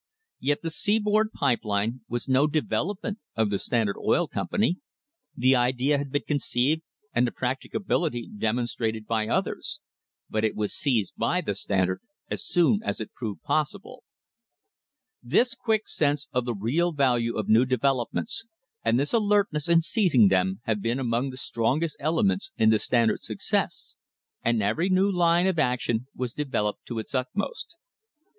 [0.39, 4.79] Yet the seaboard pipe line was no development of the Stand ard Oil Company.
[5.37, 6.81] The idea had been conceived
[7.13, 9.79] and the practicability demonstrated by others,
[10.27, 12.01] but it was seized by the Standard
[12.31, 14.03] as soon as it proved possible.
[15.21, 18.45] This quick sense of the real value of new developments,
[18.83, 23.27] and this alertness in seizing them, have been among the strongest elements in the Standard's
[23.27, 23.93] success.
[24.41, 27.75] And every new line of action was developed to its utmost.